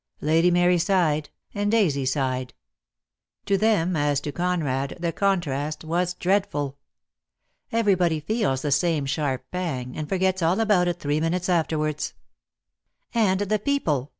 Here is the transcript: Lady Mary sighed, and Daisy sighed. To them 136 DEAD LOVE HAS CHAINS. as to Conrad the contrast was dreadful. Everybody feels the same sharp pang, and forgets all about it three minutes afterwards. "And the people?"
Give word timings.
Lady 0.21 0.49
Mary 0.49 0.79
sighed, 0.79 1.29
and 1.53 1.69
Daisy 1.69 2.07
sighed. 2.07 2.55
To 3.45 3.55
them 3.55 3.89
136 3.93 4.21
DEAD 4.21 4.39
LOVE 4.39 4.49
HAS 4.49 4.65
CHAINS. 4.65 4.67
as 4.67 4.89
to 4.89 4.95
Conrad 4.97 4.97
the 4.99 5.11
contrast 5.11 5.83
was 5.83 6.13
dreadful. 6.15 6.77
Everybody 7.71 8.19
feels 8.19 8.63
the 8.63 8.71
same 8.71 9.05
sharp 9.05 9.45
pang, 9.51 9.95
and 9.95 10.09
forgets 10.09 10.41
all 10.41 10.59
about 10.59 10.87
it 10.87 10.99
three 10.99 11.19
minutes 11.19 11.49
afterwards. 11.49 12.15
"And 13.13 13.41
the 13.41 13.59
people?" 13.59 14.09